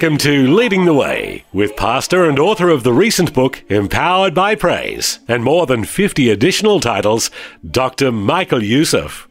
Welcome 0.00 0.16
to 0.20 0.46
Leading 0.46 0.86
the 0.86 0.94
Way 0.94 1.44
with 1.52 1.76
pastor 1.76 2.24
and 2.24 2.38
author 2.38 2.70
of 2.70 2.84
the 2.84 2.92
recent 2.94 3.34
book 3.34 3.62
Empowered 3.68 4.32
by 4.32 4.54
Praise 4.54 5.18
and 5.28 5.44
more 5.44 5.66
than 5.66 5.84
50 5.84 6.30
additional 6.30 6.80
titles, 6.80 7.30
Dr. 7.70 8.10
Michael 8.10 8.62
Youssef. 8.62 9.28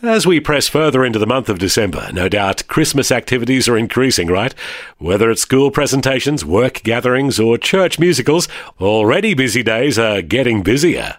As 0.00 0.26
we 0.26 0.40
press 0.40 0.66
further 0.66 1.04
into 1.04 1.18
the 1.18 1.26
month 1.26 1.50
of 1.50 1.58
December, 1.58 2.08
no 2.14 2.26
doubt 2.26 2.66
Christmas 2.68 3.12
activities 3.12 3.68
are 3.68 3.76
increasing, 3.76 4.28
right? 4.28 4.54
Whether 4.96 5.30
it's 5.30 5.42
school 5.42 5.70
presentations, 5.70 6.42
work 6.42 6.82
gatherings, 6.82 7.38
or 7.38 7.58
church 7.58 7.98
musicals, 7.98 8.48
already 8.80 9.34
busy 9.34 9.62
days 9.62 9.98
are 9.98 10.22
getting 10.22 10.62
busier. 10.62 11.18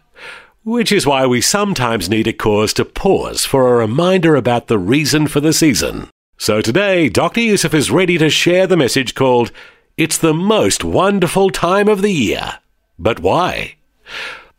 Which 0.63 0.91
is 0.91 1.05
why 1.05 1.27
we 1.27 1.41
sometimes 1.41 2.09
need 2.09 2.25
a 2.25 2.33
cause 2.33 2.73
to 2.73 2.85
pause 2.85 3.45
for 3.45 3.67
a 3.67 3.77
reminder 3.77 4.35
about 4.35 4.65
the 4.65 4.79
reason 4.79 5.27
for 5.27 5.41
the 5.41 5.53
season. 5.53 6.09
So 6.39 6.61
today, 6.61 7.09
Dr. 7.09 7.41
Youssef 7.41 7.73
is 7.73 7.89
ready 7.89 8.19
to 8.19 8.29
share 8.29 8.67
the 8.67 8.77
message 8.77 9.15
called 9.15 9.51
It's 9.97 10.19
the 10.19 10.35
Most 10.35 10.83
Wonderful 10.83 11.49
Time 11.49 11.87
of 11.87 12.03
the 12.03 12.11
Year. 12.13 12.59
But 12.99 13.19
why? 13.21 13.77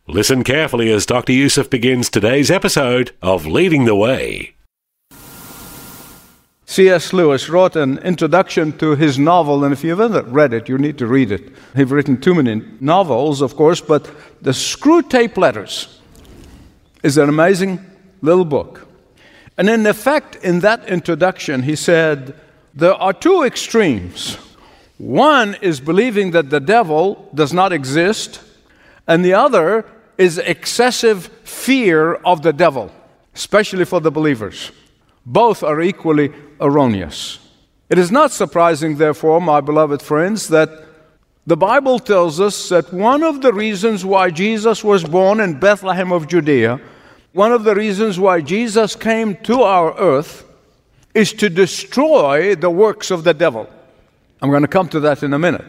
Listen 0.05 0.43
carefully 0.43 0.91
as 0.91 1.05
Dr. 1.05 1.31
Youssef 1.31 1.69
begins 1.69 2.09
today's 2.09 2.51
episode 2.51 3.11
of 3.21 3.45
Leading 3.45 3.85
the 3.85 3.95
Way. 3.95 4.55
C.S. 6.65 7.13
Lewis 7.13 7.47
wrote 7.47 7.77
an 7.77 7.97
introduction 7.99 8.77
to 8.77 8.95
his 8.95 9.17
novel, 9.17 9.63
and 9.63 9.71
if 9.71 9.81
you 9.81 9.95
haven't 9.95 10.29
read 10.33 10.51
it, 10.51 10.67
you 10.67 10.77
need 10.77 10.97
to 10.97 11.07
read 11.07 11.31
it. 11.31 11.49
He's 11.77 11.89
written 11.89 12.19
too 12.19 12.35
many 12.35 12.61
novels, 12.81 13.41
of 13.41 13.55
course, 13.55 13.79
but 13.79 14.03
The 14.41 14.51
Screwtape 14.51 15.37
Letters 15.37 16.01
is 17.03 17.17
an 17.17 17.29
amazing 17.29 17.79
little 18.21 18.45
book. 18.45 18.88
And 19.59 19.69
in 19.69 19.85
effect, 19.85 20.37
in 20.37 20.61
that 20.61 20.87
introduction, 20.87 21.63
he 21.63 21.75
said, 21.75 22.33
There 22.73 22.93
are 22.93 23.11
two 23.11 23.43
extremes. 23.43 24.37
One 24.97 25.57
is 25.61 25.81
believing 25.81 26.31
that 26.31 26.49
the 26.49 26.61
devil 26.61 27.29
does 27.35 27.51
not 27.51 27.73
exist, 27.73 28.41
and 29.05 29.23
the 29.23 29.33
other 29.33 29.85
is 30.17 30.37
excessive 30.37 31.27
fear 31.43 32.13
of 32.13 32.41
the 32.41 32.53
devil, 32.53 32.89
especially 33.35 33.83
for 33.83 33.99
the 33.99 34.11
believers. 34.11 34.71
Both 35.25 35.61
are 35.61 35.81
equally 35.81 36.31
erroneous. 36.61 37.39
It 37.89 37.97
is 37.97 38.13
not 38.13 38.31
surprising, 38.31 38.95
therefore, 38.95 39.41
my 39.41 39.59
beloved 39.59 40.01
friends, 40.01 40.47
that 40.47 40.69
the 41.45 41.57
Bible 41.57 41.99
tells 41.99 42.39
us 42.39 42.69
that 42.69 42.93
one 42.93 43.23
of 43.23 43.41
the 43.41 43.51
reasons 43.51 44.05
why 44.05 44.29
Jesus 44.29 44.85
was 44.85 45.03
born 45.03 45.41
in 45.41 45.59
Bethlehem 45.59 46.13
of 46.13 46.29
Judea, 46.29 46.79
one 47.33 47.51
of 47.51 47.63
the 47.63 47.75
reasons 47.75 48.19
why 48.19 48.41
Jesus 48.41 48.95
came 48.95 49.35
to 49.37 49.61
our 49.61 49.97
earth, 49.97 50.45
is 51.13 51.33
to 51.33 51.49
destroy 51.49 52.55
the 52.55 52.69
works 52.69 53.11
of 53.11 53.23
the 53.23 53.33
devil. 53.33 53.69
I'm 54.41 54.49
going 54.49 54.61
to 54.61 54.67
come 54.67 54.87
to 54.89 54.99
that 55.01 55.23
in 55.23 55.33
a 55.33 55.39
minute. 55.39 55.65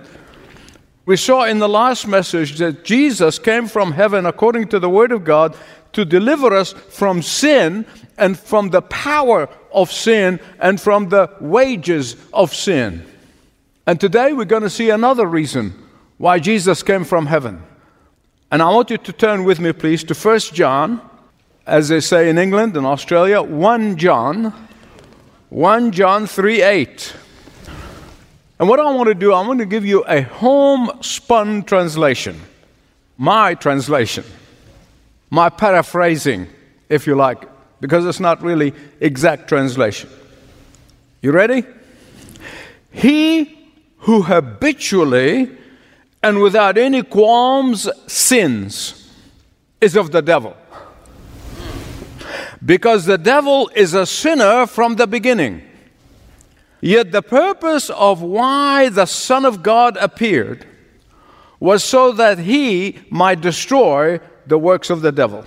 We 1.06 1.16
saw 1.16 1.44
in 1.44 1.58
the 1.58 1.68
last 1.68 2.06
message 2.06 2.58
that 2.58 2.84
Jesus 2.84 3.38
came 3.38 3.66
from 3.66 3.92
heaven 3.92 4.26
according 4.26 4.68
to 4.68 4.78
the 4.78 4.88
Word 4.88 5.12
of 5.12 5.24
God 5.24 5.56
to 5.92 6.04
deliver 6.04 6.54
us 6.54 6.72
from 6.72 7.22
sin 7.22 7.84
and 8.16 8.38
from 8.38 8.70
the 8.70 8.82
power 8.82 9.48
of 9.72 9.90
sin 9.90 10.38
and 10.60 10.80
from 10.80 11.08
the 11.08 11.34
wages 11.40 12.16
of 12.32 12.54
sin. 12.54 13.04
And 13.86 13.98
today 13.98 14.32
we're 14.32 14.44
going 14.44 14.62
to 14.62 14.70
see 14.70 14.90
another 14.90 15.26
reason 15.26 15.74
why 16.18 16.38
Jesus 16.38 16.82
came 16.82 17.04
from 17.04 17.26
heaven. 17.26 17.62
And 18.52 18.62
I 18.62 18.68
want 18.70 18.90
you 18.90 18.98
to 18.98 19.12
turn 19.12 19.42
with 19.44 19.58
me, 19.58 19.72
please, 19.72 20.04
to 20.04 20.14
1 20.14 20.38
John, 20.52 21.00
as 21.66 21.88
they 21.88 22.00
say 22.00 22.28
in 22.28 22.38
England 22.38 22.76
and 22.76 22.86
Australia, 22.86 23.42
1 23.42 23.96
John, 23.96 24.52
1 25.50 25.92
John 25.92 26.26
3 26.26 26.62
8. 26.62 27.14
And 28.58 28.68
what 28.68 28.78
I 28.78 28.90
want 28.92 29.08
to 29.08 29.14
do, 29.14 29.32
I 29.32 29.46
want 29.46 29.60
to 29.60 29.66
give 29.66 29.86
you 29.86 30.04
a 30.04 30.20
homespun 30.20 31.62
translation, 31.62 32.38
my 33.16 33.54
translation, 33.54 34.24
my 35.30 35.48
paraphrasing, 35.48 36.46
if 36.88 37.06
you 37.06 37.14
like, 37.14 37.48
because 37.80 38.04
it's 38.04 38.20
not 38.20 38.42
really 38.42 38.74
exact 39.00 39.48
translation. 39.48 40.10
You 41.22 41.32
ready? 41.32 41.64
He 42.90 43.58
who 43.98 44.22
habitually 44.22 45.50
and 46.22 46.40
without 46.40 46.76
any 46.76 47.02
qualms 47.02 47.88
sins 48.06 49.10
is 49.80 49.96
of 49.96 50.10
the 50.10 50.20
devil. 50.20 50.56
Because 52.64 53.06
the 53.06 53.18
devil 53.18 53.70
is 53.74 53.94
a 53.94 54.04
sinner 54.04 54.66
from 54.66 54.96
the 54.96 55.06
beginning. 55.06 55.62
Yet 56.80 57.12
the 57.12 57.22
purpose 57.22 57.90
of 57.90 58.22
why 58.22 58.88
the 58.88 59.06
Son 59.06 59.44
of 59.44 59.62
God 59.62 59.96
appeared 59.98 60.66
was 61.58 61.84
so 61.84 62.12
that 62.12 62.38
he 62.38 62.98
might 63.10 63.40
destroy 63.40 64.18
the 64.46 64.58
works 64.58 64.88
of 64.90 65.02
the 65.02 65.12
devil. 65.12 65.44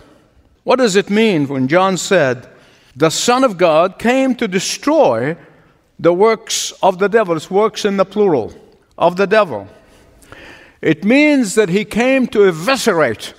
What 0.64 0.78
does 0.78 0.96
it 0.96 1.10
mean 1.10 1.48
when 1.48 1.68
John 1.68 1.98
said, 1.98 2.48
the 2.96 3.10
Son 3.10 3.44
of 3.44 3.58
God 3.58 3.98
came 3.98 4.36
to 4.36 4.48
destroy 4.48 5.36
the 6.00 6.14
works 6.14 6.72
of 6.84 7.00
the 7.00 7.10
devil? 7.10 7.36
It's 7.36 7.50
works 7.50 7.84
in 7.84 7.98
the 7.98 8.06
plural 8.06 8.54
of 8.98 9.18
the 9.18 9.26
devil. 9.28 9.68
It 10.82 11.04
means 11.04 11.56
that 11.56 11.70
he 11.70 11.86
came 11.86 12.28
to 12.28 12.48
eviscerate 12.48 13.34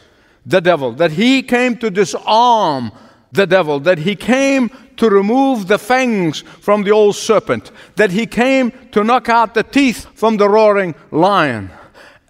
the 0.44 0.60
devil, 0.60 0.92
that 0.92 1.12
he 1.12 1.42
came 1.42 1.76
to 1.78 1.90
disarm 1.90 2.90
the 3.34 3.46
devil, 3.46 3.80
that 3.80 3.98
he 3.98 4.16
came 4.16 4.70
to 4.96 5.10
remove 5.10 5.66
the 5.66 5.78
fangs 5.78 6.42
from 6.60 6.84
the 6.84 6.92
old 6.92 7.16
serpent, 7.16 7.70
that 7.96 8.12
he 8.12 8.26
came 8.26 8.72
to 8.92 9.02
knock 9.02 9.28
out 9.28 9.54
the 9.54 9.62
teeth 9.62 10.06
from 10.14 10.36
the 10.36 10.48
roaring 10.48 10.94
lion. 11.10 11.70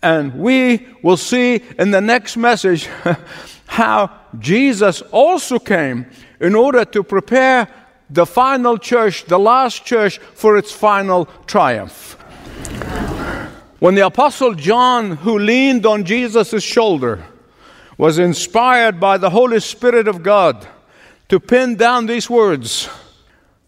And 0.02 0.34
we 0.34 0.86
will 1.02 1.16
see 1.16 1.62
in 1.78 1.90
the 1.90 2.00
next 2.00 2.36
message 2.36 2.88
how 3.66 4.10
Jesus 4.38 5.02
also 5.12 5.58
came 5.58 6.06
in 6.40 6.54
order 6.54 6.84
to 6.86 7.02
prepare 7.02 7.68
the 8.08 8.26
final 8.26 8.78
church, 8.78 9.24
the 9.26 9.38
last 9.38 9.84
church, 9.84 10.18
for 10.18 10.56
its 10.56 10.72
final 10.72 11.26
triumph. 11.46 12.14
When 13.78 13.94
the 13.94 14.06
Apostle 14.06 14.54
John, 14.54 15.16
who 15.16 15.38
leaned 15.38 15.84
on 15.84 16.04
Jesus' 16.04 16.62
shoulder, 16.62 17.24
was 17.98 18.18
inspired 18.18 18.98
by 18.98 19.18
the 19.18 19.30
Holy 19.30 19.60
Spirit 19.60 20.08
of 20.08 20.22
God 20.22 20.66
to 21.34 21.40
pin 21.40 21.74
down 21.74 22.06
these 22.06 22.30
words 22.30 22.88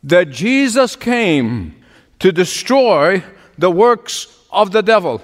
that 0.05 0.31
Jesus 0.31 0.95
came 0.95 1.75
to 2.21 2.31
destroy 2.31 3.25
the 3.59 3.69
works 3.69 4.29
of 4.53 4.71
the 4.71 4.85
devil. 4.85 5.21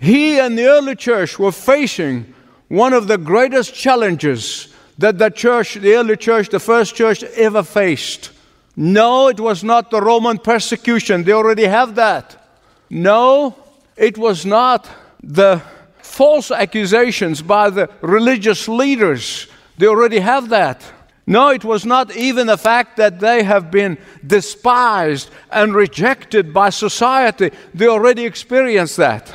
He 0.00 0.40
and 0.40 0.58
the 0.58 0.66
early 0.66 0.96
church 0.96 1.38
were 1.38 1.52
facing 1.52 2.34
one 2.66 2.92
of 2.92 3.06
the 3.06 3.18
greatest 3.18 3.72
challenges 3.72 4.74
that 4.98 5.18
the 5.18 5.30
church, 5.30 5.74
the 5.74 5.94
early 5.94 6.16
church, 6.16 6.48
the 6.48 6.58
first 6.58 6.96
church 6.96 7.22
ever 7.22 7.62
faced. 7.62 8.32
No, 8.74 9.28
it 9.28 9.38
was 9.38 9.62
not 9.62 9.92
the 9.92 10.00
Roman 10.00 10.38
persecution. 10.38 11.22
They 11.22 11.34
already 11.34 11.66
have 11.66 11.94
that. 11.94 12.48
No, 12.90 13.54
it 13.96 14.18
was 14.18 14.44
not 14.44 14.88
the 15.22 15.62
false 16.02 16.50
accusations 16.50 17.42
by 17.42 17.70
the 17.70 17.88
religious 18.00 18.66
leaders. 18.66 19.46
They 19.76 19.86
already 19.86 20.18
have 20.18 20.48
that. 20.48 20.82
No, 21.28 21.50
it 21.50 21.62
was 21.62 21.84
not 21.84 22.16
even 22.16 22.46
the 22.46 22.56
fact 22.56 22.96
that 22.96 23.20
they 23.20 23.42
have 23.42 23.70
been 23.70 23.98
despised 24.26 25.28
and 25.52 25.74
rejected 25.74 26.54
by 26.54 26.70
society. 26.70 27.50
They 27.74 27.86
already 27.86 28.24
experienced 28.24 28.96
that. 28.96 29.30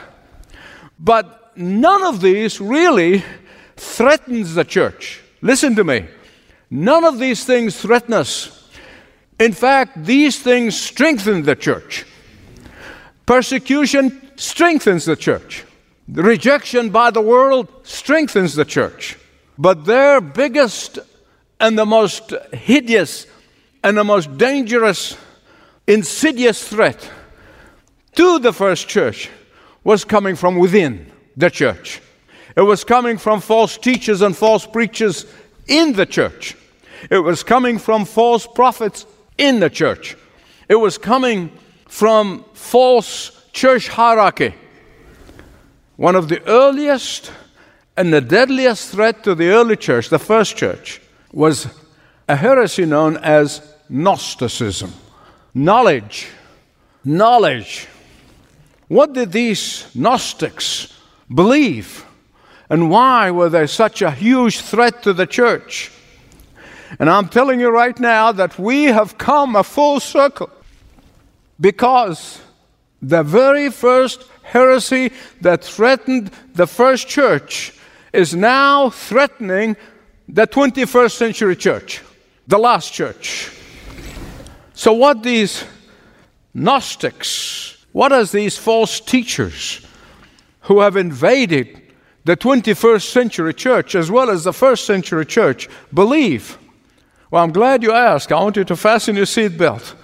But 0.97 1.55
none 1.55 2.01
of 2.01 2.19
these 2.19 2.59
really 2.59 3.23
threatens 3.75 4.55
the 4.55 4.63
church. 4.63 5.21
Listen 5.43 5.75
to 5.75 5.83
me. 5.83 6.07
None 6.71 7.03
of 7.03 7.19
these 7.19 7.45
things 7.45 7.79
threaten 7.79 8.13
us. 8.15 8.71
In 9.37 9.53
fact, 9.53 10.03
these 10.03 10.41
things 10.41 10.75
strengthen 10.75 11.43
the 11.43 11.55
church. 11.55 12.07
Persecution 13.27 14.31
strengthens 14.35 15.05
the 15.05 15.15
church. 15.15 15.63
The 16.07 16.23
rejection 16.23 16.89
by 16.89 17.11
the 17.11 17.21
world 17.21 17.67
strengthens 17.83 18.55
the 18.55 18.65
church. 18.65 19.15
But 19.59 19.85
their 19.85 20.21
biggest 20.21 20.97
and 21.63 21.79
the 21.79 21.85
most 21.85 22.33
hideous 22.51 23.25
and 23.85 23.97
the 23.97 24.03
most 24.03 24.37
dangerous, 24.37 25.15
insidious 25.87 26.67
threat 26.67 27.09
to 28.15 28.37
the 28.39 28.51
first 28.51 28.89
church 28.89 29.29
was 29.81 30.03
coming 30.03 30.35
from 30.35 30.57
within 30.57 31.09
the 31.37 31.49
church. 31.49 32.01
It 32.57 32.63
was 32.63 32.83
coming 32.83 33.17
from 33.17 33.39
false 33.39 33.77
teachers 33.77 34.21
and 34.21 34.35
false 34.35 34.67
preachers 34.67 35.25
in 35.65 35.93
the 35.93 36.05
church. 36.05 36.57
It 37.09 37.19
was 37.19 37.43
coming 37.43 37.77
from 37.79 38.03
false 38.03 38.45
prophets 38.45 39.05
in 39.37 39.61
the 39.61 39.69
church. 39.69 40.17
It 40.67 40.75
was 40.75 40.97
coming 40.97 41.49
from 41.87 42.43
false 42.53 43.31
church 43.53 43.87
hierarchy. 43.87 44.53
One 45.95 46.17
of 46.17 46.27
the 46.27 46.45
earliest 46.45 47.31
and 47.95 48.11
the 48.11 48.19
deadliest 48.19 48.91
threat 48.91 49.23
to 49.23 49.33
the 49.33 49.47
early 49.47 49.77
church, 49.77 50.09
the 50.09 50.19
first 50.19 50.57
church, 50.57 50.99
was 51.33 51.67
a 52.29 52.35
heresy 52.35 52.85
known 52.85 53.17
as 53.17 53.61
Gnosticism. 53.89 54.93
Knowledge. 55.53 56.27
Knowledge. 57.03 57.87
What 58.87 59.13
did 59.13 59.31
these 59.31 59.87
Gnostics 59.95 60.93
believe? 61.33 62.05
And 62.69 62.89
why 62.89 63.31
were 63.31 63.49
they 63.49 63.67
such 63.67 64.01
a 64.01 64.11
huge 64.11 64.61
threat 64.61 65.03
to 65.03 65.13
the 65.13 65.27
church? 65.27 65.91
And 66.99 67.09
I'm 67.09 67.27
telling 67.27 67.59
you 67.59 67.69
right 67.69 67.99
now 67.99 68.31
that 68.31 68.57
we 68.59 68.85
have 68.85 69.17
come 69.17 69.55
a 69.55 69.63
full 69.63 69.99
circle 69.99 70.49
because 71.59 72.39
the 73.01 73.23
very 73.23 73.69
first 73.69 74.23
heresy 74.43 75.11
that 75.41 75.63
threatened 75.63 76.31
the 76.53 76.67
first 76.67 77.07
church 77.07 77.73
is 78.13 78.35
now 78.35 78.91
threatening 78.91 79.75
the 80.27 80.47
21st 80.47 81.11
century 81.11 81.55
church, 81.55 82.01
the 82.47 82.57
last 82.57 82.93
church. 82.93 83.51
So, 84.73 84.93
what 84.93 85.23
these 85.23 85.65
Gnostics, 86.53 87.85
what 87.91 88.09
does 88.09 88.31
these 88.31 88.57
false 88.57 88.99
teachers 88.99 89.85
who 90.61 90.81
have 90.81 90.95
invaded 90.95 91.81
the 92.25 92.37
21st 92.37 93.09
century 93.09 93.53
church 93.53 93.95
as 93.95 94.11
well 94.11 94.29
as 94.29 94.43
the 94.43 94.53
first 94.53 94.85
century 94.85 95.25
church 95.25 95.67
believe? 95.93 96.57
Well, 97.31 97.43
I'm 97.43 97.51
glad 97.51 97.81
you 97.81 97.91
asked. 97.91 98.31
I 98.31 98.39
want 98.39 98.55
you 98.55 98.63
to 98.65 98.75
fasten 98.75 99.15
your 99.15 99.25
seatbelt 99.25 99.95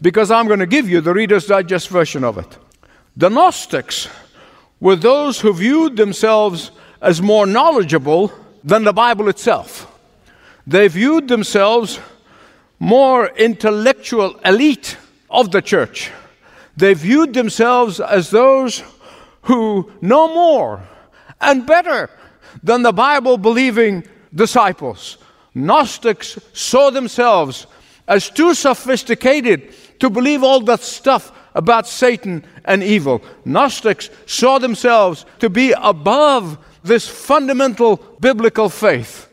because 0.00 0.30
I'm 0.30 0.46
going 0.46 0.60
to 0.60 0.66
give 0.66 0.88
you 0.88 1.02
the 1.02 1.12
Reader's 1.12 1.46
Digest 1.46 1.88
version 1.88 2.24
of 2.24 2.38
it. 2.38 2.58
The 3.16 3.28
Gnostics 3.28 4.08
were 4.80 4.96
those 4.96 5.40
who 5.40 5.52
viewed 5.52 5.96
themselves 5.96 6.70
as 7.02 7.20
more 7.20 7.44
knowledgeable 7.46 8.32
than 8.62 8.84
the 8.84 8.92
Bible 8.92 9.28
itself. 9.28 9.86
They 10.66 10.88
viewed 10.88 11.28
themselves 11.28 12.00
more 12.78 13.28
intellectual 13.28 14.36
elite 14.44 14.96
of 15.28 15.50
the 15.50 15.62
church. 15.62 16.10
They 16.76 16.94
viewed 16.94 17.34
themselves 17.34 18.00
as 18.00 18.30
those 18.30 18.82
who 19.42 19.90
know 20.00 20.28
more 20.34 20.82
and 21.40 21.66
better 21.66 22.10
than 22.62 22.82
the 22.82 22.92
Bible 22.92 23.38
believing 23.38 24.04
disciples. 24.34 25.18
Gnostics 25.54 26.38
saw 26.52 26.90
themselves 26.90 27.66
as 28.06 28.30
too 28.30 28.54
sophisticated 28.54 29.74
to 30.00 30.10
believe 30.10 30.42
all 30.42 30.60
that 30.60 30.80
stuff 30.80 31.32
about 31.54 31.86
Satan 31.86 32.44
and 32.64 32.82
evil. 32.82 33.22
Gnostics 33.44 34.10
saw 34.26 34.58
themselves 34.58 35.26
to 35.40 35.50
be 35.50 35.72
above 35.72 36.58
this 36.82 37.08
fundamental 37.08 37.96
biblical 38.20 38.68
faith. 38.68 39.28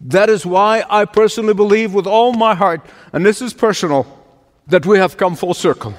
That 0.00 0.28
is 0.28 0.44
why 0.44 0.84
I 0.88 1.04
personally 1.04 1.54
believe 1.54 1.94
with 1.94 2.06
all 2.06 2.32
my 2.32 2.54
heart, 2.54 2.84
and 3.12 3.24
this 3.24 3.40
is 3.40 3.54
personal, 3.54 4.06
that 4.66 4.84
we 4.84 4.98
have 4.98 5.16
come 5.16 5.36
full 5.36 5.54
circle. 5.54 5.94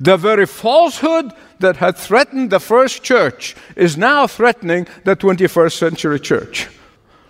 The 0.00 0.16
very 0.16 0.46
falsehood 0.46 1.32
that 1.60 1.76
had 1.76 1.96
threatened 1.96 2.50
the 2.50 2.58
first 2.58 3.04
church 3.04 3.54
is 3.76 3.96
now 3.96 4.26
threatening 4.26 4.88
the 5.04 5.14
21st 5.14 5.78
century 5.78 6.18
church. 6.18 6.68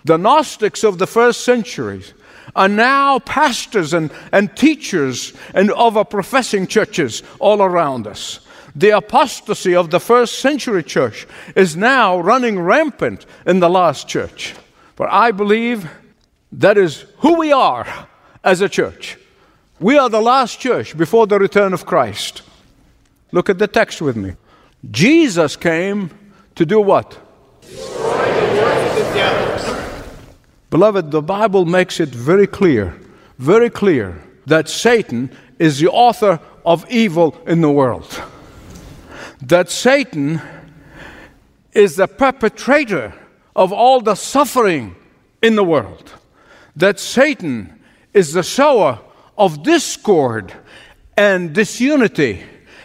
The 0.05 0.17
Gnostics 0.17 0.83
of 0.83 0.97
the 0.97 1.07
first 1.07 1.41
centuries 1.45 2.13
are 2.55 2.67
now 2.67 3.19
pastors 3.19 3.93
and, 3.93 4.11
and 4.31 4.55
teachers 4.55 5.33
and 5.53 5.71
of 5.71 6.09
professing 6.09 6.67
churches 6.67 7.23
all 7.39 7.61
around 7.61 8.07
us. 8.07 8.39
The 8.75 8.89
apostasy 8.89 9.75
of 9.75 9.91
the 9.91 9.99
first 9.99 10.39
century 10.39 10.83
church 10.83 11.27
is 11.55 11.75
now 11.75 12.19
running 12.19 12.59
rampant 12.59 13.25
in 13.45 13.59
the 13.59 13.69
last 13.69 14.07
church. 14.07 14.55
For 14.95 15.07
I 15.11 15.31
believe 15.31 15.89
that 16.51 16.77
is 16.77 17.05
who 17.19 17.37
we 17.37 17.51
are 17.51 17.87
as 18.43 18.61
a 18.61 18.69
church. 18.69 19.17
We 19.79 19.97
are 19.97 20.09
the 20.09 20.21
last 20.21 20.59
church 20.59 20.97
before 20.97 21.27
the 21.27 21.37
return 21.39 21.73
of 21.73 21.85
Christ. 21.85 22.41
Look 23.31 23.49
at 23.49 23.59
the 23.59 23.67
text 23.67 24.01
with 24.01 24.15
me. 24.15 24.35
Jesus 24.89 25.55
came 25.55 26.11
to 26.55 26.65
do 26.65 26.79
what? 26.79 27.17
Beloved, 30.69 31.11
the 31.11 31.21
Bible 31.21 31.65
makes 31.65 31.99
it 31.99 32.09
very 32.09 32.47
clear, 32.47 32.99
very 33.37 33.69
clear, 33.69 34.19
that 34.47 34.67
Satan 34.67 35.29
is 35.59 35.79
the 35.79 35.89
author 35.89 36.39
of 36.65 36.85
evil 36.89 37.37
in 37.45 37.61
the 37.61 37.69
world. 37.69 38.21
That 39.47 39.69
Satan 39.69 40.41
is 41.73 41.97
the 41.97 42.07
perpetrator 42.07 43.13
of 43.53 43.73
all 43.73 43.99
the 43.99 44.15
suffering 44.15 44.95
in 45.41 45.55
the 45.55 45.65
world. 45.65 46.13
That 46.77 46.97
Satan 46.97 47.81
is 48.13 48.31
the 48.31 48.43
sower 48.43 48.99
of 49.37 49.61
discord 49.61 50.53
and 51.17 51.53
disunity 51.53 52.43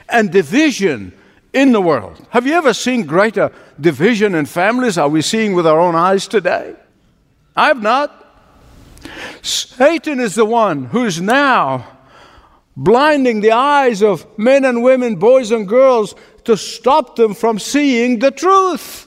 and 0.08 0.32
division 0.32 1.12
in 1.52 1.70
the 1.70 1.80
world. 1.80 2.26
Have 2.30 2.44
you 2.44 2.54
ever 2.54 2.74
seen 2.74 3.06
greater 3.06 3.52
division 3.80 4.34
in 4.34 4.44
families? 4.44 4.98
Are 4.98 5.08
we 5.08 5.22
seeing 5.22 5.54
with 5.54 5.66
our 5.66 5.78
own 5.78 5.94
eyes 5.94 6.26
today? 6.26 6.74
I 7.54 7.68
have 7.68 7.82
not. 7.82 8.26
Satan 9.42 10.18
is 10.18 10.34
the 10.34 10.44
one 10.44 10.86
who's 10.86 11.20
now 11.20 11.86
blinding 12.76 13.40
the 13.40 13.52
eyes 13.52 14.02
of 14.02 14.26
men 14.38 14.64
and 14.64 14.82
women, 14.82 15.16
boys 15.16 15.50
and 15.50 15.68
girls, 15.68 16.14
to 16.48 16.56
stop 16.56 17.14
them 17.16 17.34
from 17.34 17.58
seeing 17.58 18.20
the 18.20 18.30
truth. 18.30 19.06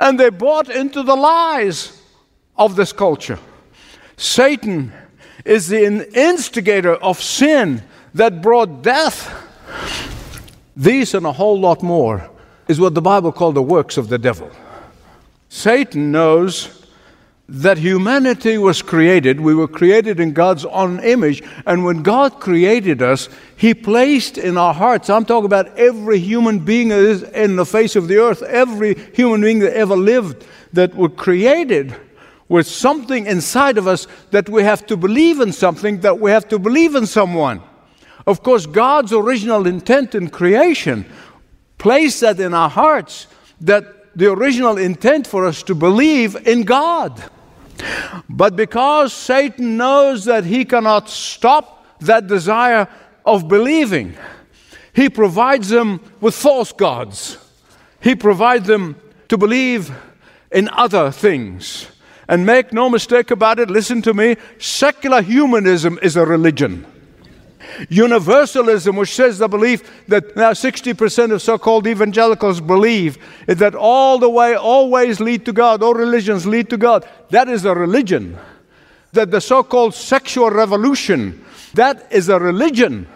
And 0.00 0.18
they 0.18 0.30
bought 0.30 0.70
into 0.70 1.02
the 1.02 1.14
lies 1.14 2.00
of 2.56 2.76
this 2.76 2.94
culture. 2.94 3.38
Satan 4.16 4.90
is 5.44 5.68
the 5.68 5.84
instigator 6.18 6.94
of 6.94 7.20
sin 7.20 7.82
that 8.14 8.40
brought 8.40 8.80
death. 8.82 9.30
These 10.74 11.12
and 11.12 11.26
a 11.26 11.32
whole 11.32 11.60
lot 11.60 11.82
more 11.82 12.30
is 12.68 12.80
what 12.80 12.94
the 12.94 13.02
Bible 13.02 13.32
called 13.32 13.54
the 13.54 13.62
works 13.62 13.98
of 13.98 14.08
the 14.08 14.16
devil. 14.16 14.50
Satan 15.50 16.10
knows 16.10 16.81
that 17.54 17.76
humanity 17.76 18.56
was 18.56 18.80
created. 18.80 19.38
We 19.38 19.54
were 19.54 19.68
created 19.68 20.18
in 20.18 20.32
God's 20.32 20.64
own 20.64 21.00
image. 21.00 21.42
And 21.66 21.84
when 21.84 22.02
God 22.02 22.40
created 22.40 23.02
us, 23.02 23.28
He 23.56 23.74
placed 23.74 24.38
in 24.38 24.56
our 24.56 24.72
hearts, 24.72 25.10
I'm 25.10 25.26
talking 25.26 25.44
about 25.44 25.76
every 25.76 26.18
human 26.18 26.60
being 26.60 26.88
that 26.88 26.98
is 26.98 27.22
in 27.24 27.56
the 27.56 27.66
face 27.66 27.94
of 27.94 28.08
the 28.08 28.16
earth, 28.16 28.42
every 28.42 28.94
human 29.14 29.42
being 29.42 29.58
that 29.58 29.76
ever 29.76 29.94
lived, 29.94 30.46
that 30.72 30.94
were 30.94 31.10
created 31.10 31.94
with 32.48 32.66
something 32.66 33.26
inside 33.26 33.76
of 33.76 33.86
us 33.86 34.06
that 34.30 34.48
we 34.48 34.62
have 34.62 34.86
to 34.86 34.96
believe 34.96 35.38
in 35.40 35.52
something, 35.52 36.00
that 36.00 36.18
we 36.18 36.30
have 36.30 36.48
to 36.48 36.58
believe 36.58 36.94
in 36.94 37.06
someone. 37.06 37.60
Of 38.26 38.42
course, 38.42 38.64
God's 38.64 39.12
original 39.12 39.66
intent 39.66 40.14
in 40.14 40.30
creation 40.30 41.04
placed 41.76 42.22
that 42.22 42.40
in 42.40 42.54
our 42.54 42.70
hearts 42.70 43.26
that 43.60 44.16
the 44.16 44.32
original 44.32 44.78
intent 44.78 45.26
for 45.26 45.46
us 45.46 45.62
to 45.64 45.74
believe 45.74 46.34
in 46.46 46.62
God. 46.62 47.22
But 48.28 48.56
because 48.56 49.12
Satan 49.12 49.76
knows 49.76 50.24
that 50.24 50.44
he 50.44 50.64
cannot 50.64 51.08
stop 51.08 51.86
that 52.00 52.26
desire 52.26 52.88
of 53.24 53.48
believing, 53.48 54.16
he 54.92 55.08
provides 55.08 55.68
them 55.68 56.00
with 56.20 56.34
false 56.34 56.72
gods. 56.72 57.38
He 58.00 58.14
provides 58.14 58.66
them 58.66 58.96
to 59.28 59.38
believe 59.38 59.90
in 60.50 60.68
other 60.70 61.10
things. 61.10 61.86
And 62.28 62.46
make 62.46 62.72
no 62.72 62.88
mistake 62.88 63.30
about 63.30 63.58
it, 63.58 63.70
listen 63.70 64.02
to 64.02 64.14
me 64.14 64.36
secular 64.58 65.22
humanism 65.22 65.98
is 66.02 66.16
a 66.16 66.24
religion. 66.24 66.86
Universalism, 67.88 68.96
which 68.96 69.14
says 69.14 69.38
the 69.38 69.48
belief 69.48 70.06
that 70.08 70.36
now 70.36 70.52
60% 70.52 71.32
of 71.32 71.42
so 71.42 71.58
called 71.58 71.86
evangelicals 71.86 72.60
believe 72.60 73.18
is 73.46 73.58
that 73.58 73.74
all 73.74 74.18
the 74.18 74.28
way 74.28 74.54
always 74.54 75.20
lead 75.20 75.44
to 75.46 75.52
God, 75.52 75.82
all 75.82 75.94
religions 75.94 76.46
lead 76.46 76.70
to 76.70 76.76
God. 76.76 77.08
That 77.30 77.48
is 77.48 77.64
a 77.64 77.74
religion. 77.74 78.38
That 79.12 79.30
the 79.30 79.40
so 79.40 79.62
called 79.62 79.94
sexual 79.94 80.50
revolution, 80.50 81.44
that 81.74 82.08
is 82.10 82.28
a 82.28 82.38
religion. 82.38 83.06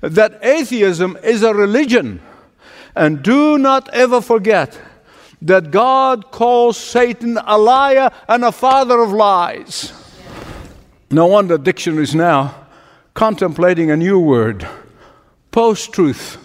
That 0.00 0.40
atheism 0.42 1.16
is 1.22 1.42
a 1.42 1.54
religion. 1.54 2.20
And 2.94 3.22
do 3.22 3.56
not 3.56 3.88
ever 3.94 4.20
forget 4.20 4.78
that 5.40 5.70
God 5.70 6.30
calls 6.30 6.76
Satan 6.76 7.38
a 7.38 7.56
liar 7.58 8.10
and 8.28 8.44
a 8.44 8.52
father 8.52 9.00
of 9.00 9.12
lies. 9.12 9.92
No 11.10 11.26
wonder 11.26 11.58
dictionaries 11.58 12.14
now 12.14 12.61
contemplating 13.14 13.90
a 13.90 13.96
new 13.96 14.18
word 14.18 14.66
post 15.50 15.92
truth. 15.92 16.38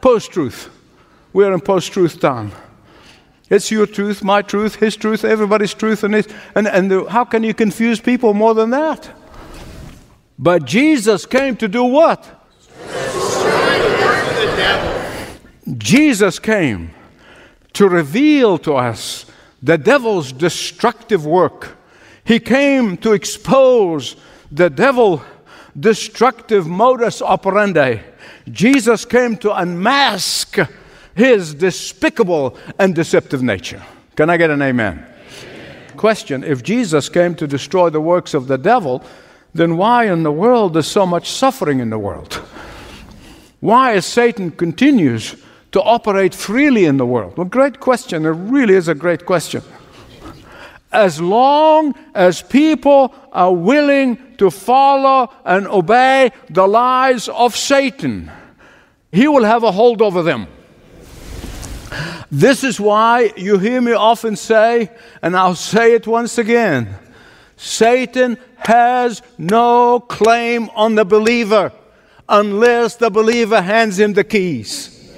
Post 0.00 0.32
truth. 0.32 0.70
We're 1.32 1.52
in 1.52 1.60
post 1.60 1.92
truth 1.92 2.20
time. 2.20 2.52
It's 3.50 3.70
your 3.70 3.86
truth, 3.86 4.24
my 4.24 4.40
truth, 4.42 4.76
his 4.76 4.96
truth, 4.96 5.24
everybody's 5.24 5.74
truth, 5.74 6.04
and, 6.04 6.14
and, 6.54 6.66
and 6.66 6.90
the, 6.90 7.04
how 7.10 7.24
can 7.24 7.42
you 7.42 7.52
confuse 7.52 8.00
people 8.00 8.32
more 8.32 8.54
than 8.54 8.70
that? 8.70 9.10
But 10.38 10.64
Jesus 10.64 11.26
came 11.26 11.56
to 11.56 11.68
do 11.68 11.84
what? 11.84 12.26
Jesus 15.78 16.38
came 16.38 16.92
to 17.74 17.88
reveal 17.88 18.58
to 18.58 18.74
us 18.74 19.26
the 19.62 19.78
devil's 19.78 20.32
destructive 20.32 21.24
work. 21.24 21.76
He 22.24 22.40
came 22.40 22.96
to 22.98 23.12
expose 23.12 24.16
the 24.50 24.70
devil 24.70 25.22
destructive 25.78 26.66
modus 26.66 27.22
operandi. 27.22 28.00
Jesus 28.50 29.04
came 29.04 29.36
to 29.38 29.54
unmask 29.54 30.58
his 31.14 31.54
despicable 31.54 32.56
and 32.78 32.94
deceptive 32.94 33.42
nature. 33.42 33.82
Can 34.16 34.30
I 34.30 34.36
get 34.36 34.50
an 34.50 34.62
amen? 34.62 34.98
amen? 34.98 35.96
Question 35.96 36.44
If 36.44 36.62
Jesus 36.62 37.08
came 37.08 37.34
to 37.36 37.46
destroy 37.46 37.90
the 37.90 38.00
works 38.00 38.34
of 38.34 38.46
the 38.46 38.58
devil, 38.58 39.02
then 39.54 39.76
why 39.76 40.10
in 40.10 40.22
the 40.22 40.32
world 40.32 40.76
is 40.76 40.86
so 40.86 41.06
much 41.06 41.30
suffering 41.30 41.80
in 41.80 41.90
the 41.90 41.98
world? 41.98 42.34
Why 43.60 43.92
is 43.92 44.06
Satan 44.06 44.50
continues 44.50 45.36
to 45.72 45.80
operate 45.82 46.34
freely 46.34 46.84
in 46.84 46.96
the 46.96 47.06
world? 47.06 47.36
Well, 47.36 47.46
great 47.46 47.80
question. 47.80 48.26
It 48.26 48.30
really 48.30 48.74
is 48.74 48.88
a 48.88 48.94
great 48.94 49.24
question. 49.24 49.62
As 50.92 51.20
long 51.20 51.94
as 52.14 52.42
people 52.42 53.14
are 53.32 53.52
willing 53.52 54.18
to 54.36 54.50
follow 54.50 55.32
and 55.44 55.66
obey 55.66 56.30
the 56.50 56.66
lies 56.68 57.28
of 57.28 57.56
Satan, 57.56 58.30
he 59.10 59.26
will 59.26 59.44
have 59.44 59.62
a 59.62 59.72
hold 59.72 60.02
over 60.02 60.22
them. 60.22 60.46
This 62.30 62.64
is 62.64 62.80
why 62.80 63.32
you 63.36 63.58
hear 63.58 63.80
me 63.80 63.92
often 63.92 64.36
say, 64.36 64.90
and 65.22 65.36
I'll 65.36 65.54
say 65.54 65.94
it 65.94 66.06
once 66.06 66.38
again 66.38 66.96
Satan 67.56 68.38
has 68.56 69.22
no 69.38 70.00
claim 70.00 70.68
on 70.70 70.94
the 70.94 71.04
believer 71.04 71.72
unless 72.28 72.96
the 72.96 73.10
believer 73.10 73.62
hands 73.62 73.98
him 73.98 74.14
the 74.14 74.24
keys. 74.24 75.14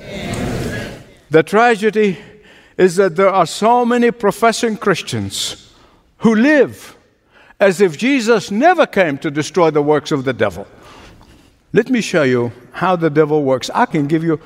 The 1.30 1.42
tragedy 1.42 2.18
is 2.76 2.96
that 2.96 3.16
there 3.16 3.30
are 3.30 3.46
so 3.46 3.84
many 3.84 4.10
professing 4.10 4.76
Christians 4.76 5.63
who 6.18 6.34
live 6.34 6.96
as 7.60 7.80
if 7.80 7.96
Jesus 7.96 8.50
never 8.50 8.86
came 8.86 9.18
to 9.18 9.30
destroy 9.30 9.70
the 9.70 9.82
works 9.82 10.12
of 10.12 10.24
the 10.24 10.32
devil. 10.32 10.66
Let 11.72 11.88
me 11.88 12.00
show 12.00 12.22
you 12.22 12.52
how 12.72 12.96
the 12.96 13.10
devil 13.10 13.42
works. 13.42 13.70
I 13.74 13.86
can 13.86 14.06
give 14.06 14.22
you 14.22 14.40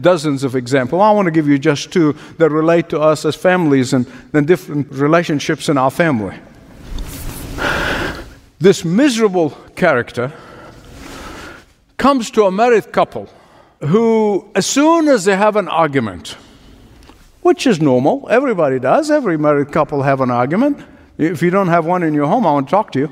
dozens 0.00 0.44
of 0.44 0.56
examples. 0.56 1.00
I 1.00 1.10
want 1.10 1.26
to 1.26 1.32
give 1.32 1.48
you 1.48 1.58
just 1.58 1.92
two 1.92 2.14
that 2.38 2.50
relate 2.50 2.88
to 2.90 3.00
us 3.00 3.24
as 3.24 3.34
families 3.34 3.92
and 3.92 4.06
the 4.32 4.42
different 4.42 4.90
relationships 4.90 5.68
in 5.68 5.78
our 5.78 5.90
family. 5.90 6.36
This 8.58 8.84
miserable 8.84 9.50
character 9.76 10.32
comes 11.96 12.30
to 12.30 12.44
a 12.44 12.50
married 12.50 12.92
couple 12.92 13.28
who, 13.80 14.50
as 14.54 14.66
soon 14.66 15.08
as 15.08 15.24
they 15.24 15.36
have 15.36 15.56
an 15.56 15.68
argument, 15.68 16.36
which 17.42 17.66
is 17.66 17.80
normal, 17.80 18.26
everybody 18.30 18.78
does, 18.78 19.10
every 19.10 19.36
married 19.36 19.70
couple 19.70 20.02
have 20.02 20.20
an 20.20 20.30
argument. 20.30 20.82
If 21.16 21.42
you 21.42 21.50
don't 21.50 21.68
have 21.68 21.86
one 21.86 22.02
in 22.02 22.12
your 22.12 22.26
home, 22.26 22.44
I 22.44 22.50
want 22.50 22.66
to 22.66 22.70
talk 22.72 22.90
to 22.92 22.98
you. 22.98 23.10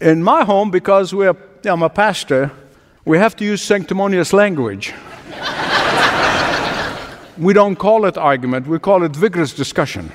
in 0.00 0.22
my 0.22 0.44
home, 0.44 0.70
because 0.70 1.12
we're, 1.12 1.34
I'm 1.64 1.82
a 1.82 1.90
pastor, 1.90 2.52
we 3.04 3.18
have 3.18 3.34
to 3.36 3.44
use 3.44 3.60
sanctimonious 3.60 4.32
language. 4.32 4.94
we 7.36 7.52
don't 7.52 7.74
call 7.74 8.04
it 8.04 8.16
argument, 8.16 8.68
we 8.68 8.78
call 8.78 9.02
it 9.02 9.16
vigorous 9.16 9.52
discussion. 9.52 10.12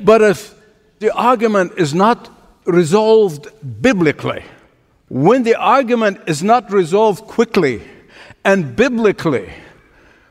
but 0.00 0.22
if 0.22 0.54
the 1.00 1.12
argument 1.12 1.72
is 1.76 1.92
not 1.92 2.30
resolved 2.66 3.48
biblically, 3.82 4.44
when 5.08 5.42
the 5.42 5.56
argument 5.56 6.20
is 6.28 6.44
not 6.44 6.70
resolved 6.70 7.24
quickly 7.24 7.82
and 8.44 8.76
biblically, 8.76 9.52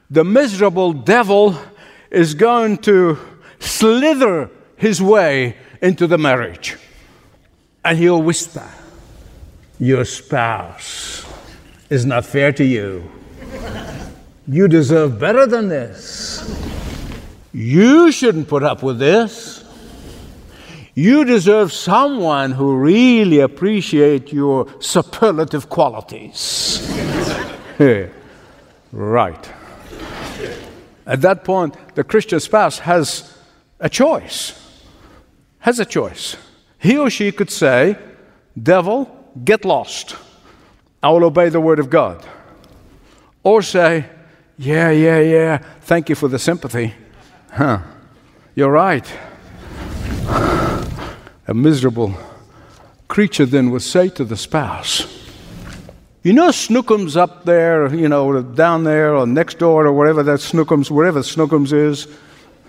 the 0.10 0.24
miserable 0.24 0.94
devil 0.94 1.58
is 2.12 2.34
going 2.34 2.78
to 2.80 3.18
slither 3.60 4.50
his 4.76 5.02
way 5.02 5.56
into 5.82 6.06
the 6.06 6.18
marriage. 6.18 6.78
And 7.84 7.98
he'll 7.98 8.22
whisper, 8.22 8.70
Your 9.80 10.06
spouse 10.06 11.26
is 11.90 12.06
not 12.06 12.26
fair 12.26 12.52
to 12.54 12.64
you. 12.64 13.10
You 14.48 14.68
deserve 14.68 15.20
better 15.20 15.48
than 15.48 15.70
this. 15.70 16.44
You 17.54 18.12
shouldn't 18.12 18.48
put 18.48 18.64
up 18.64 18.84
with 18.84 19.00
this. 19.00 19.64
You 20.94 21.24
deserve 21.24 21.72
someone 21.72 22.52
who 22.52 22.76
really 22.76 23.40
appreciates 23.40 24.34
your 24.34 24.68
superlative 24.82 25.70
qualities. 25.70 26.80
right. 28.92 29.52
At 31.06 31.22
that 31.22 31.44
point, 31.44 31.76
the 31.96 32.04
Christian 32.04 32.40
spouse 32.40 32.80
has 32.80 33.38
a 33.80 33.90
choice. 33.90 34.58
Has 35.60 35.80
a 35.80 35.86
choice. 35.86 36.38
He 36.78 36.98
or 36.98 37.10
she 37.10 37.32
could 37.32 37.50
say, 37.50 37.98
Devil, 38.62 39.10
get 39.44 39.66
lost. 39.66 40.16
I 41.02 41.10
will 41.12 41.26
obey 41.26 41.50
the 41.50 41.62
word 41.62 41.80
of 41.80 41.90
God. 41.90 42.26
Or 43.44 43.62
say, 43.62 44.06
Yeah, 44.58 44.92
yeah, 44.92 45.20
yeah, 45.20 45.58
thank 45.82 46.10
you 46.10 46.16
for 46.16 46.28
the 46.28 46.40
sympathy. 46.40 46.94
Huh, 47.52 47.80
you're 48.56 48.72
right 48.72 49.12
a 51.48 51.54
miserable 51.54 52.16
creature 53.08 53.46
then 53.46 53.72
would 53.72 53.82
say 53.82 54.08
to 54.08 54.24
the 54.24 54.38
spouse, 54.38 55.21
You 56.24 56.34
know, 56.34 56.50
Snookums 56.50 57.18
up 57.18 57.46
there, 57.46 57.94
you 57.94 58.08
know, 58.08 58.44
down 58.44 58.84
there 58.84 59.16
or 59.16 59.26
next 59.26 59.58
door 59.58 59.88
or 59.88 59.94
whatever 59.94 60.22
that 60.22 60.40
Snookums, 60.40 60.92
wherever 60.92 61.22
Snookums 61.22 61.74
is. 61.74 62.08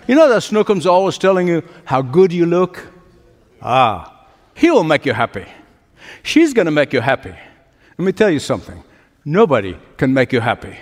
You 0.07 0.15
know 0.15 0.27
that 0.27 0.41
Snookums 0.41 0.87
always 0.87 1.19
telling 1.19 1.47
you 1.47 1.61
how 1.85 2.01
good 2.01 2.33
you 2.33 2.47
look? 2.47 2.87
Ah, 3.61 4.27
he 4.55 4.71
will 4.71 4.83
make 4.83 5.05
you 5.05 5.13
happy. 5.13 5.45
She's 6.23 6.53
going 6.53 6.65
to 6.65 6.71
make 6.71 6.93
you 6.93 6.99
happy. 6.99 7.29
Let 7.97 8.05
me 8.05 8.11
tell 8.11 8.29
you 8.29 8.39
something 8.39 8.83
nobody 9.23 9.77
can 9.97 10.13
make 10.13 10.33
you 10.33 10.39
happy. 10.39 10.75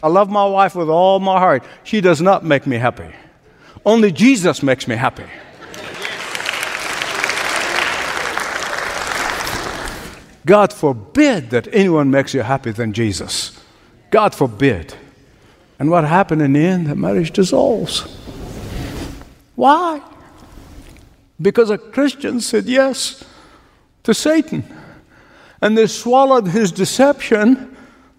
I 0.00 0.06
love 0.06 0.30
my 0.30 0.44
wife 0.46 0.76
with 0.76 0.88
all 0.88 1.18
my 1.18 1.38
heart. 1.38 1.64
She 1.82 2.00
does 2.00 2.22
not 2.22 2.44
make 2.44 2.64
me 2.64 2.76
happy. 2.76 3.12
Only 3.84 4.12
Jesus 4.12 4.62
makes 4.62 4.86
me 4.86 4.94
happy. 4.94 5.24
God 10.48 10.72
forbid 10.72 11.50
that 11.50 11.68
anyone 11.74 12.10
makes 12.10 12.32
you 12.32 12.40
happier 12.40 12.72
than 12.72 12.94
Jesus. 12.94 13.62
God 14.10 14.34
forbid. 14.34 14.94
And 15.78 15.90
what 15.90 16.04
happened 16.04 16.40
in 16.40 16.54
the 16.54 16.64
end? 16.64 16.86
The 16.86 16.94
marriage 16.94 17.32
dissolves. 17.32 18.00
Why? 19.56 20.00
Because 21.38 21.68
a 21.68 21.76
Christian 21.76 22.40
said 22.40 22.64
yes 22.64 23.22
to 24.04 24.14
Satan. 24.14 24.64
And 25.60 25.76
they 25.76 25.86
swallowed 25.86 26.48
his 26.48 26.72
deception 26.72 27.76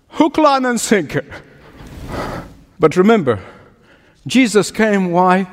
hook, 0.09 0.37
line, 0.37 0.65
and 0.65 0.79
sinker. 0.79 1.25
But 2.79 2.95
remember, 2.95 3.39
Jesus 4.27 4.69
came 4.69 5.09
why? 5.09 5.47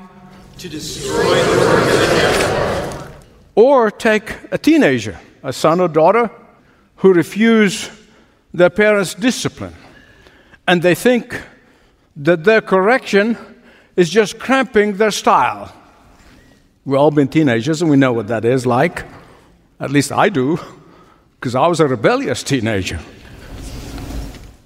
To 0.58 0.68
destroy 0.68 1.14
the 1.14 1.58
work 1.58 1.84
of 1.84 2.00
the 2.00 2.06
devil. 2.18 3.14
Or 3.54 3.90
take 3.90 4.36
a 4.52 4.58
teenager, 4.58 5.18
a 5.42 5.54
son 5.54 5.80
or 5.80 5.88
daughter, 5.88 6.30
who 6.96 7.12
refuse 7.12 7.90
their 8.52 8.70
parents' 8.70 9.14
discipline. 9.14 9.74
And 10.66 10.82
they 10.82 10.94
think 10.94 11.40
that 12.16 12.44
their 12.44 12.60
correction 12.60 13.36
is 13.96 14.10
just 14.10 14.38
cramping 14.38 14.96
their 14.96 15.10
style. 15.10 15.72
We've 16.84 16.98
all 16.98 17.10
been 17.10 17.28
teenagers 17.28 17.82
and 17.82 17.90
we 17.90 17.96
know 17.96 18.12
what 18.12 18.28
that 18.28 18.44
is 18.44 18.66
like. 18.66 19.04
At 19.78 19.90
least 19.90 20.12
I 20.12 20.28
do, 20.28 20.58
because 21.38 21.54
I 21.54 21.66
was 21.66 21.80
a 21.80 21.86
rebellious 21.86 22.42
teenager. 22.42 22.98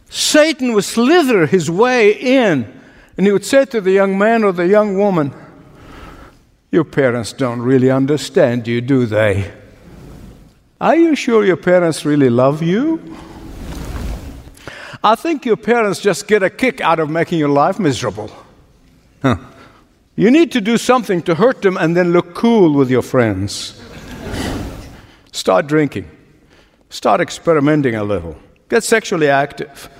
Satan 0.08 0.72
would 0.74 0.84
slither 0.84 1.46
his 1.46 1.70
way 1.70 2.12
in, 2.12 2.80
and 3.16 3.26
he 3.26 3.32
would 3.32 3.44
say 3.44 3.64
to 3.66 3.80
the 3.80 3.92
young 3.92 4.18
man 4.18 4.44
or 4.44 4.52
the 4.52 4.66
young 4.66 4.98
woman, 4.98 5.32
Your 6.70 6.84
parents 6.84 7.32
don't 7.32 7.60
really 7.60 7.90
understand 7.90 8.68
you, 8.68 8.80
do 8.80 9.06
they? 9.06 9.52
Are 10.80 10.96
you 10.96 11.14
sure 11.14 11.44
your 11.44 11.58
parents 11.58 12.06
really 12.06 12.30
love 12.30 12.62
you? 12.62 13.00
I 15.04 15.14
think 15.14 15.44
your 15.44 15.58
parents 15.58 16.00
just 16.00 16.26
get 16.26 16.42
a 16.42 16.48
kick 16.48 16.80
out 16.80 16.98
of 16.98 17.10
making 17.10 17.38
your 17.38 17.50
life 17.50 17.78
miserable. 17.78 18.30
Huh. 19.20 19.36
You 20.16 20.30
need 20.30 20.52
to 20.52 20.60
do 20.60 20.78
something 20.78 21.20
to 21.22 21.34
hurt 21.34 21.60
them 21.60 21.76
and 21.76 21.94
then 21.94 22.12
look 22.12 22.34
cool 22.34 22.72
with 22.72 22.90
your 22.90 23.02
friends. 23.02 23.78
Start 25.32 25.66
drinking. 25.66 26.10
Start 26.88 27.20
experimenting 27.20 27.94
a 27.94 28.02
little. 28.02 28.36
Get 28.70 28.82
sexually 28.82 29.28
active. 29.28 29.90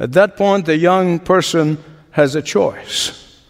At 0.00 0.12
that 0.12 0.36
point, 0.36 0.66
the 0.66 0.76
young 0.76 1.20
person 1.20 1.78
has 2.10 2.34
a 2.34 2.42
choice. 2.42 3.40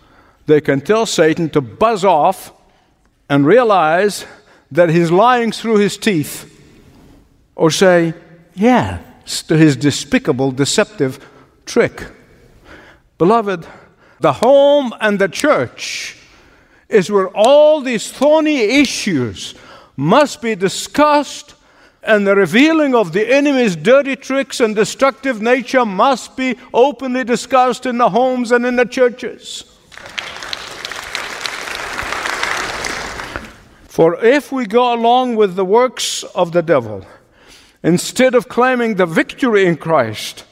They 0.47 0.61
can 0.61 0.83
tell 0.83 1.07
Satan 1.07 1.49
to 1.51 1.63
buzz 1.63 2.05
off 2.05 2.53
and 3.31 3.47
realize 3.47 4.27
that 4.75 4.91
he's 4.91 5.11
lying 5.11 5.53
through 5.53 5.79
his 5.79 5.97
teeth, 5.97 6.51
or 7.55 7.71
say, 7.71 8.13
yeah, 8.55 8.99
to 9.47 9.57
his 9.57 9.77
despicable, 9.77 10.51
deceptive 10.51 11.25
trick. 11.65 12.07
Beloved, 13.17 13.67
the 14.19 14.33
home 14.33 14.93
and 15.01 15.21
the 15.21 15.29
church 15.29 16.17
is 16.89 17.09
where 17.09 17.29
all 17.29 17.81
these 17.81 18.11
thorny 18.11 18.81
issues 18.81 19.55
must 19.97 20.43
be 20.43 20.57
discussed, 20.57 21.55
and 22.03 22.27
the 22.27 22.35
revealing 22.35 22.97
of 22.97 23.13
the 23.13 23.33
enemy's 23.33 23.77
dirty 23.77 24.17
tricks 24.17 24.59
and 24.59 24.75
destructive 24.75 25.41
nature 25.41 25.87
must 25.87 26.37
be 26.37 26.57
openly 26.73 27.23
discussed 27.23 27.87
in 27.87 27.97
the 27.99 28.11
homes 28.11 28.51
and 28.51 28.67
in 28.67 28.75
the 28.75 28.85
churches. 28.85 29.74
For 33.95 34.19
if 34.25 34.51
we 34.51 34.67
go 34.67 34.93
along 34.93 35.37
with 35.37 35.55
the 35.55 35.65
works 35.65 36.25
of 36.35 36.51
the 36.51 36.63
devil, 36.63 37.07
instead 37.81 38.35
of 38.35 38.49
claiming 38.49 38.97
the 38.97 39.07
victory 39.07 39.67
in 39.67 39.77
Christ 39.77 40.43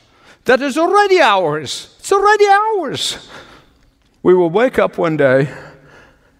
that 0.44 0.62
is 0.62 0.78
already 0.78 1.20
ours. 1.20 1.96
It's 1.98 2.12
already 2.12 2.46
ours. 2.46 3.28
We 4.22 4.32
will 4.32 4.48
wake 4.48 4.78
up 4.78 4.96
one 4.96 5.16
day 5.16 5.52